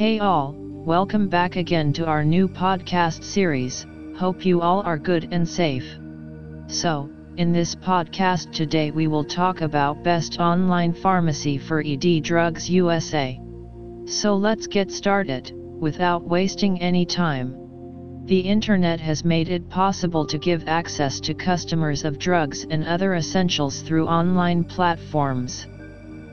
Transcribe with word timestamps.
Hey 0.00 0.18
all, 0.18 0.54
welcome 0.56 1.28
back 1.28 1.56
again 1.56 1.92
to 1.92 2.06
our 2.06 2.24
new 2.24 2.48
podcast 2.48 3.22
series. 3.22 3.86
Hope 4.16 4.46
you 4.46 4.62
all 4.62 4.80
are 4.80 4.96
good 4.96 5.28
and 5.30 5.46
safe. 5.46 5.84
So, 6.68 7.10
in 7.36 7.52
this 7.52 7.74
podcast 7.74 8.50
today 8.50 8.92
we 8.92 9.08
will 9.08 9.26
talk 9.26 9.60
about 9.60 10.02
best 10.02 10.40
online 10.40 10.94
pharmacy 10.94 11.58
for 11.58 11.84
ED 11.84 12.22
Drugs 12.22 12.70
USA. 12.70 13.38
So 14.06 14.36
let's 14.36 14.66
get 14.66 14.90
started, 14.90 15.52
without 15.54 16.26
wasting 16.26 16.80
any 16.80 17.04
time. 17.04 18.24
The 18.24 18.40
internet 18.40 19.00
has 19.00 19.22
made 19.22 19.50
it 19.50 19.68
possible 19.68 20.26
to 20.28 20.38
give 20.38 20.66
access 20.66 21.20
to 21.20 21.34
customers 21.34 22.06
of 22.06 22.18
drugs 22.18 22.64
and 22.70 22.86
other 22.86 23.16
essentials 23.16 23.82
through 23.82 24.06
online 24.06 24.64
platforms. 24.64 25.66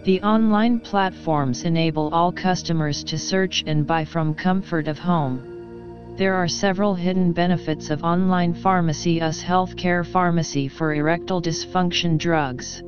The 0.03 0.21
online 0.21 0.79
platforms 0.79 1.63
enable 1.63 2.09
all 2.13 2.31
customers 2.31 3.03
to 3.05 3.17
search 3.17 3.63
and 3.67 3.85
buy 3.85 4.05
from 4.05 4.33
comfort 4.33 4.87
of 4.87 4.99
home. 4.99 6.15
There 6.17 6.33
are 6.33 6.47
several 6.47 6.95
hidden 6.95 7.31
benefits 7.31 7.89
of 7.89 8.03
online 8.03 8.53
pharmacy 8.53 9.21
US 9.21 9.43
Healthcare 9.43 10.05
Pharmacy 10.05 10.67
for 10.67 10.93
erectile 10.93 11.41
dysfunction 11.41 12.17
drugs. 12.17 12.81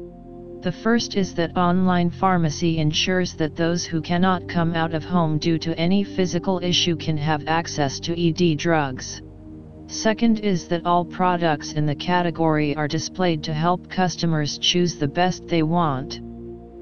The 0.62 0.72
first 0.72 1.16
is 1.16 1.34
that 1.36 1.56
online 1.56 2.10
pharmacy 2.10 2.80
ensures 2.80 3.34
that 3.36 3.56
those 3.56 3.86
who 3.86 4.02
cannot 4.02 4.48
come 4.48 4.74
out 4.74 4.94
of 4.94 5.04
home 5.04 5.38
due 5.38 5.58
to 5.60 5.78
any 5.78 6.04
physical 6.04 6.60
issue 6.64 6.96
can 6.96 7.18
have 7.18 7.48
access 7.48 8.00
to 8.02 8.14
ED 8.20 8.58
drugs. 8.58 9.22
Second 9.88 10.40
is 10.40 10.68
that 10.68 10.86
all 10.86 11.06
products 11.06 11.74
in 11.74 11.86
the 11.86 11.96
category 11.96 12.76
are 12.76 12.88
displayed 12.88 13.44
to 13.44 13.54
help 13.54 13.90
customers 13.90 14.58
choose 14.58 14.98
the 14.98 15.08
best 15.08 15.48
they 15.48 15.64
want. 15.64 16.20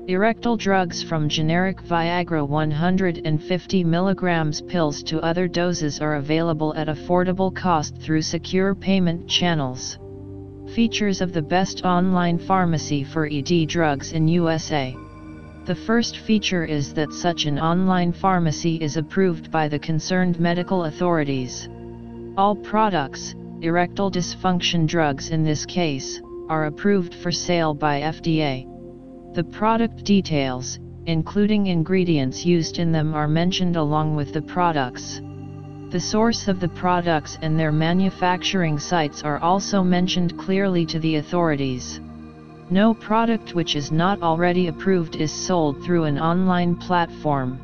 Erectile 0.10 0.56
drugs 0.56 1.04
from 1.04 1.28
generic 1.28 1.82
Viagra 1.84 2.48
150 2.48 3.84
mg 3.84 4.68
pills 4.70 5.04
to 5.04 5.20
other 5.20 5.50
doses 5.50 6.00
are 6.00 6.16
available 6.16 6.74
at 6.76 6.88
affordable 6.88 7.54
cost 7.54 7.98
through 7.98 8.22
secure 8.22 8.74
payment 8.74 9.28
channels. 9.28 10.00
Features 10.74 11.20
of 11.20 11.34
the 11.34 11.42
best 11.42 11.84
online 11.84 12.38
pharmacy 12.38 13.04
for 13.04 13.28
ED 13.30 13.68
drugs 13.68 14.14
in 14.14 14.30
USA. 14.30 14.96
The 15.66 15.76
first 15.76 16.20
feature 16.20 16.64
is 16.64 16.94
that 16.94 17.12
such 17.12 17.46
an 17.46 17.60
online 17.60 18.14
pharmacy 18.14 18.78
is 18.78 18.96
approved 18.96 19.52
by 19.52 19.68
the 19.68 19.78
concerned 19.78 20.40
medical 20.40 20.86
authorities. 20.86 21.68
All 22.38 22.56
products, 22.56 23.36
erectile 23.60 24.10
dysfunction 24.10 24.88
drugs 24.88 25.32
in 25.32 25.44
this 25.44 25.66
case, 25.66 26.22
are 26.48 26.68
approved 26.68 27.14
for 27.14 27.30
sale 27.30 27.74
by 27.74 28.00
FDA. 28.00 28.77
The 29.38 29.44
product 29.44 30.04
details, 30.04 30.80
including 31.06 31.68
ingredients 31.68 32.44
used 32.44 32.80
in 32.80 32.92
them 32.92 33.14
are 33.14 33.28
mentioned 33.28 33.76
along 33.76 34.16
with 34.16 34.34
the 34.34 34.42
products. 34.42 35.22
The 35.92 36.00
source 36.00 36.48
of 36.48 36.60
the 36.60 36.70
products 36.70 37.38
and 37.44 37.60
their 37.60 37.72
manufacturing 37.72 38.80
sites 38.80 39.22
are 39.22 39.38
also 39.38 39.84
mentioned 39.84 40.40
clearly 40.40 40.88
to 40.88 40.98
the 40.98 41.18
authorities. 41.18 42.02
No 42.72 42.96
product 42.96 43.54
which 43.54 43.76
is 43.76 43.92
not 43.92 44.24
already 44.24 44.70
approved 44.70 45.18
is 45.18 45.32
sold 45.32 45.84
through 45.84 46.06
an 46.06 46.18
online 46.18 46.76
platform. 46.76 47.60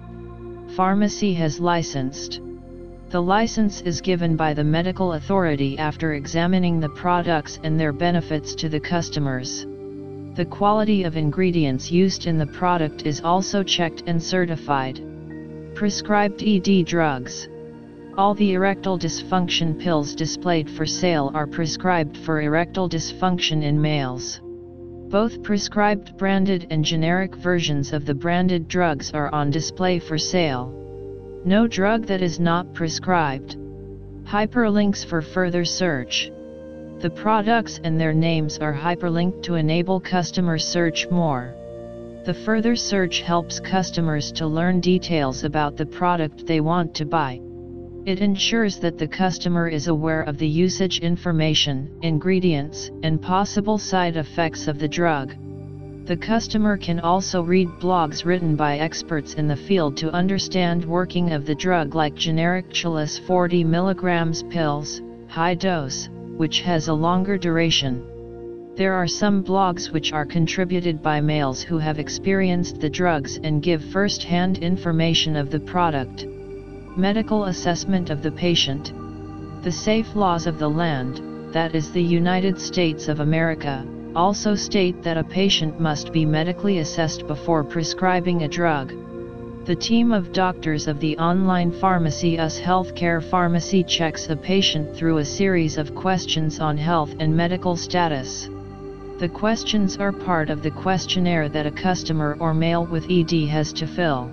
Pharmacy 0.76 1.34
has 1.34 1.60
licensed. 1.60 2.40
The 3.10 3.20
license 3.20 3.82
is 3.82 4.00
given 4.00 4.36
by 4.36 4.54
the 4.54 4.64
medical 4.64 5.14
authority 5.14 5.80
after 5.80 6.14
examining 6.14 6.80
the 6.80 6.90
products 6.90 7.60
and 7.64 7.80
their 7.80 7.94
benefits 7.94 8.54
to 8.62 8.70
the 8.70 8.80
customers. 8.80 9.66
The 10.36 10.46
quality 10.46 11.04
of 11.04 11.16
ingredients 11.16 11.92
used 11.92 12.26
in 12.26 12.40
the 12.40 12.48
product 12.48 13.06
is 13.06 13.22
also 13.22 13.62
checked 13.62 14.02
and 14.08 14.22
certified. 14.22 15.00
Prescribed 15.76 16.42
ED 16.42 16.88
drugs. 16.88 17.48
All 18.18 18.34
the 18.34 18.54
erectile 18.54 18.98
dysfunction 18.98 19.80
pills 19.80 20.16
displayed 20.16 20.72
for 20.72 20.88
sale 20.88 21.30
are 21.36 21.46
prescribed 21.46 22.18
for 22.18 22.42
erectile 22.42 22.90
dysfunction 22.90 23.62
in 23.62 23.80
males. 23.80 24.42
Both 25.10 25.44
prescribed 25.44 26.18
branded 26.18 26.66
and 26.72 26.84
generic 26.84 27.36
versions 27.36 27.94
of 27.94 28.08
the 28.08 28.16
branded 28.16 28.68
drugs 28.68 29.12
are 29.14 29.32
on 29.32 29.52
display 29.52 30.00
for 30.00 30.18
sale. 30.18 30.74
No 31.46 31.68
drug 31.68 32.08
that 32.08 32.24
is 32.24 32.40
not 32.40 32.74
prescribed. 32.74 33.56
Hyperlinks 34.24 35.06
for 35.06 35.22
further 35.22 35.64
search. 35.64 36.32
The 37.04 37.10
products 37.10 37.82
and 37.84 38.00
their 38.00 38.14
names 38.14 38.60
are 38.60 38.74
hyperlinked 38.74 39.44
to 39.44 39.56
enable 39.56 40.00
customer 40.00 40.58
search 40.58 41.06
more. 41.12 41.54
The 42.24 42.34
further 42.34 42.78
search 42.78 43.20
helps 43.20 43.60
customers 43.60 44.32
to 44.32 44.48
learn 44.48 44.80
details 44.80 45.44
about 45.44 45.76
the 45.76 45.86
product 45.86 46.48
they 46.48 46.62
want 46.62 46.96
to 46.96 47.06
buy. 47.06 47.42
It 48.06 48.22
ensures 48.22 48.78
that 48.80 48.98
the 48.98 49.10
customer 49.10 49.68
is 49.68 49.90
aware 49.90 50.22
of 50.22 50.38
the 50.38 50.48
usage 50.48 51.00
information, 51.00 51.90
ingredients, 52.02 52.90
and 53.04 53.22
possible 53.22 53.78
side 53.78 54.16
effects 54.16 54.70
of 54.70 54.80
the 54.80 54.88
drug. 54.88 55.36
The 56.06 56.16
customer 56.16 56.78
can 56.78 57.02
also 57.02 57.42
read 57.42 57.68
blogs 57.82 58.24
written 58.24 58.56
by 58.56 58.78
experts 58.78 59.34
in 59.34 59.50
the 59.50 59.58
field 59.58 59.98
to 59.98 60.14
understand 60.14 60.86
working 60.86 61.34
of 61.34 61.46
the 61.46 61.56
drug 61.56 61.96
like 61.96 62.16
generic 62.16 62.70
Cialis 62.70 63.20
40 63.28 63.66
mg 63.66 64.50
pills, 64.50 65.02
high 65.28 65.56
dose, 65.56 66.08
which 66.38 66.62
has 66.62 66.88
a 66.88 66.94
longer 66.94 67.38
duration. 67.38 68.74
There 68.76 68.94
are 68.94 69.08
some 69.08 69.44
blogs 69.44 69.92
which 69.92 70.14
are 70.14 70.26
contributed 70.26 71.02
by 71.02 71.22
males 71.22 71.62
who 71.62 71.78
have 71.78 72.00
experienced 72.00 72.82
the 72.82 72.90
drugs 72.90 73.38
and 73.44 73.62
give 73.62 73.84
first-hand 73.86 74.58
information 74.58 75.36
of 75.36 75.52
the 75.52 75.60
product. 75.60 76.26
Medical 76.98 77.46
assessment 77.46 78.10
of 78.10 78.24
the 78.24 78.32
patient. 78.32 78.94
The 79.64 79.72
safe 79.72 80.16
laws 80.16 80.48
of 80.48 80.58
the 80.58 80.70
land, 80.70 81.22
that 81.54 81.76
is 81.76 81.92
the 81.92 82.02
United 82.02 82.60
States 82.60 83.08
of 83.08 83.20
America, 83.20 83.86
also 84.16 84.56
state 84.56 85.04
that 85.04 85.18
a 85.18 85.24
patient 85.24 85.80
must 85.80 86.12
be 86.12 86.26
medically 86.26 86.80
assessed 86.80 87.28
before 87.28 87.64
prescribing 87.64 88.42
a 88.44 88.48
drug. 88.48 88.92
The 89.66 89.76
team 89.78 90.12
of 90.12 90.34
doctors 90.34 90.90
of 90.90 91.00
the 91.00 91.18
online 91.18 91.72
pharmacy 91.72 92.38
US 92.38 92.60
Healthcare 92.60 93.24
Pharmacy 93.24 93.82
checks 93.82 94.30
a 94.30 94.36
patient 94.36 94.94
through 94.94 95.20
a 95.20 95.26
series 95.26 95.78
of 95.78 95.96
questions 95.96 96.60
on 96.60 96.76
health 96.76 97.16
and 97.20 97.34
medical 97.34 97.78
status. 97.78 98.50
The 99.20 99.30
questions 99.30 99.96
are 99.96 100.12
part 100.12 100.50
of 100.50 100.64
the 100.64 100.72
questionnaire 100.72 101.48
that 101.48 101.66
a 101.66 101.72
customer 101.72 102.36
or 102.42 102.54
male 102.54 102.86
with 102.86 103.10
ED 103.10 103.48
has 103.48 103.72
to 103.74 103.88
fill. 103.88 104.30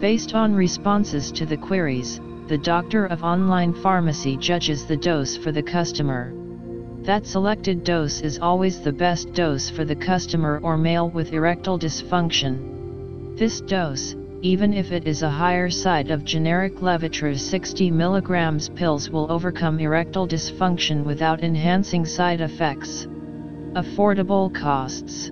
Based 0.00 0.34
on 0.34 0.54
responses 0.54 1.30
to 1.32 1.44
the 1.44 1.58
queries, 1.58 2.18
the 2.48 2.56
doctor 2.56 3.04
of 3.04 3.22
online 3.22 3.74
pharmacy 3.74 4.38
judges 4.38 4.86
the 4.86 4.96
dose 4.96 5.36
for 5.36 5.52
the 5.52 5.62
customer. 5.62 6.32
That 7.02 7.26
selected 7.26 7.84
dose 7.84 8.22
is 8.22 8.38
always 8.38 8.80
the 8.80 8.92
best 8.92 9.34
dose 9.34 9.68
for 9.68 9.84
the 9.84 9.96
customer 9.96 10.60
or 10.62 10.78
male 10.78 11.10
with 11.10 11.34
erectile 11.34 11.78
dysfunction. 11.78 13.36
This 13.36 13.60
dose, 13.60 14.16
even 14.42 14.74
if 14.74 14.92
it 14.92 15.06
is 15.06 15.22
a 15.22 15.30
higher 15.30 15.70
side 15.70 16.10
of 16.10 16.24
generic 16.24 16.76
Levitra 16.76 17.38
60 17.38 17.90
mg 17.90 18.74
pills 18.76 19.08
will 19.08 19.30
overcome 19.32 19.80
erectile 19.80 20.28
dysfunction 20.28 21.04
without 21.04 21.42
enhancing 21.42 22.04
side 22.04 22.40
effects. 22.40 23.06
Affordable 23.72 24.54
costs. 24.54 25.30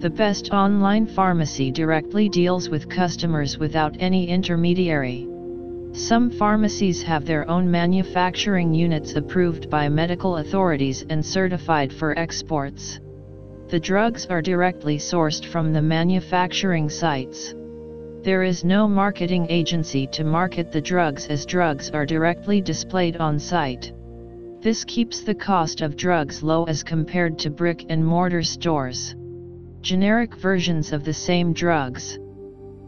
The 0.00 0.10
best 0.10 0.52
online 0.52 1.06
pharmacy 1.06 1.70
directly 1.70 2.28
deals 2.28 2.68
with 2.68 2.90
customers 2.90 3.58
without 3.58 3.96
any 3.98 4.28
intermediary. 4.28 5.26
Some 5.92 6.30
pharmacies 6.30 7.02
have 7.02 7.24
their 7.24 7.48
own 7.48 7.70
manufacturing 7.70 8.74
units 8.74 9.14
approved 9.14 9.70
by 9.70 9.88
medical 9.88 10.36
authorities 10.36 11.06
and 11.08 11.24
certified 11.24 11.90
for 11.90 12.18
exports. 12.18 13.00
The 13.68 13.80
drugs 13.80 14.26
are 14.26 14.42
directly 14.42 14.98
sourced 14.98 15.44
from 15.44 15.72
the 15.72 15.82
manufacturing 15.82 16.90
sites. 16.90 17.54
There 18.26 18.42
is 18.42 18.64
no 18.64 18.88
marketing 18.88 19.46
agency 19.50 20.08
to 20.08 20.24
market 20.24 20.72
the 20.72 20.80
drugs 20.80 21.28
as 21.28 21.46
drugs 21.46 21.90
are 21.90 22.04
directly 22.04 22.60
displayed 22.60 23.18
on 23.18 23.38
site. 23.38 23.92
This 24.60 24.82
keeps 24.82 25.20
the 25.20 25.32
cost 25.32 25.80
of 25.80 25.96
drugs 25.96 26.42
low 26.42 26.64
as 26.64 26.82
compared 26.82 27.38
to 27.38 27.50
brick 27.50 27.86
and 27.88 28.04
mortar 28.04 28.42
stores. 28.42 29.14
Generic 29.80 30.34
versions 30.34 30.92
of 30.92 31.04
the 31.04 31.12
same 31.12 31.52
drugs. 31.52 32.18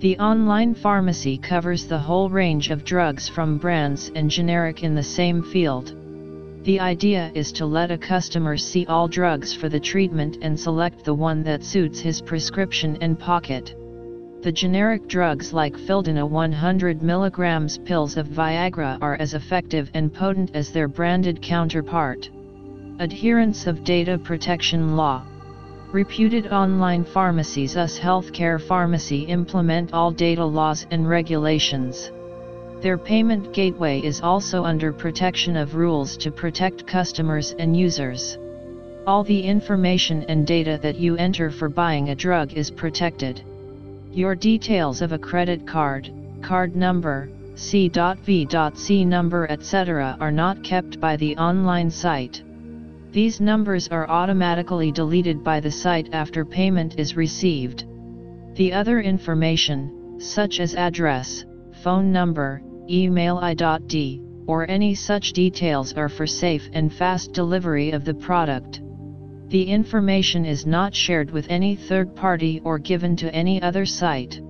The 0.01 0.19
online 0.19 0.75
pharmacy 0.75 1.39
covers 1.39 1.87
the 1.87 2.01
whole 2.01 2.29
range 2.29 2.73
of 2.73 2.85
drugs 2.85 3.29
from 3.29 3.59
brands 3.59 4.11
and 4.17 4.29
generic 4.29 4.83
in 4.83 4.97
the 4.97 5.05
same 5.05 5.45
field. 5.45 5.95
The 6.65 6.81
idea 6.81 7.31
is 7.33 7.53
to 7.53 7.65
let 7.65 7.93
a 7.93 7.97
customer 7.97 8.57
see 8.57 8.87
all 8.87 9.07
drugs 9.07 9.55
for 9.55 9.69
the 9.69 9.79
treatment 9.79 10.39
and 10.43 10.59
select 10.59 11.05
the 11.05 11.15
one 11.15 11.45
that 11.45 11.63
suits 11.63 12.01
his 12.01 12.21
prescription 12.21 12.99
and 13.01 13.17
pocket. 13.17 13.77
The 14.41 14.53
generic 14.53 15.09
drugs 15.09 15.53
like 15.53 15.77
Fildena 15.77 16.25
100 16.25 17.01
mg 17.01 17.85
pills 17.85 18.17
of 18.17 18.29
Viagra 18.29 18.97
are 19.03 19.17
as 19.17 19.35
effective 19.35 19.91
and 19.95 20.15
potent 20.15 20.53
as 20.55 20.71
their 20.71 20.87
branded 20.87 21.43
counterpart. 21.43 22.31
Adherence 23.01 23.67
of 23.67 23.83
Data 23.83 24.17
Protection 24.17 24.97
Law 24.97 25.25
Reputed 25.91 26.47
online 26.53 27.03
pharmacies 27.03 27.77
US 27.77 27.99
Healthcare 27.99 28.61
Pharmacy 28.61 29.23
implement 29.25 29.93
all 29.93 30.13
data 30.13 30.45
laws 30.45 30.87
and 30.93 31.09
regulations. 31.09 32.13
Their 32.81 32.97
payment 32.97 33.53
gateway 33.53 34.01
is 34.01 34.21
also 34.21 34.63
under 34.63 34.93
protection 34.93 35.57
of 35.57 35.75
rules 35.75 36.17
to 36.19 36.31
protect 36.31 36.87
customers 36.87 37.57
and 37.59 37.77
users. 37.77 38.39
All 39.05 39.25
the 39.25 39.43
information 39.43 40.23
and 40.29 40.47
data 40.47 40.79
that 40.81 40.97
you 40.97 41.17
enter 41.17 41.51
for 41.51 41.69
buying 41.69 42.11
a 42.11 42.15
drug 42.15 42.53
is 42.53 42.71
protected. 42.71 43.43
Your 44.19 44.35
details 44.35 45.01
of 45.01 45.13
a 45.13 45.19
credit 45.19 45.65
card, 45.65 46.11
card 46.43 46.75
number, 46.75 47.31
C.V.C 47.55 49.05
number 49.05 49.49
etc. 49.49 50.17
are 50.19 50.33
not 50.33 50.65
kept 50.65 50.99
by 50.99 51.15
the 51.15 51.37
online 51.37 51.89
site. 51.89 52.43
These 53.13 53.41
numbers 53.41 53.87
are 53.87 54.11
automatically 54.11 54.91
deleted 54.91 55.45
by 55.45 55.61
the 55.61 55.71
site 55.71 56.09
after 56.13 56.45
payment 56.45 56.99
is 56.99 57.17
received. 57.17 57.85
The 58.57 58.73
other 58.73 58.99
information, 59.01 60.17
such 60.19 60.59
as 60.59 60.75
address, 60.75 61.45
phone 61.85 62.11
number, 62.11 62.61
email 62.91 63.39
ID, 63.39 64.21
or 64.49 64.69
any 64.69 64.97
such 64.97 65.33
details 65.33 65.93
are 65.93 66.09
for 66.09 66.27
safe 66.27 66.69
and 66.73 66.93
fast 66.93 67.33
delivery 67.33 67.93
of 67.93 68.05
the 68.05 68.15
product. 68.15 68.81
The 69.49 69.63
information 69.63 70.45
is 70.45 70.67
not 70.67 70.95
shared 70.95 71.31
with 71.31 71.47
any 71.49 71.75
third 71.75 72.15
party 72.15 72.61
or 72.65 72.79
given 72.79 73.17
to 73.17 73.35
any 73.35 73.63
other 73.63 73.87
site. 73.87 74.43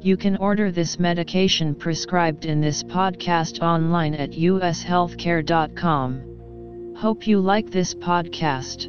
You 0.00 0.16
can 0.16 0.38
order 0.38 0.70
this 0.70 0.98
medication 0.98 1.74
prescribed 1.74 2.46
in 2.46 2.62
this 2.62 2.82
podcast 2.82 3.60
online 3.60 4.14
at 4.14 4.30
ushealthcare.com. 4.30 6.94
Hope 6.96 7.26
you 7.26 7.38
like 7.38 7.70
this 7.70 7.94
podcast. 7.94 8.88